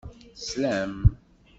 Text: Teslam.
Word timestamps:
Teslam. 0.39 0.93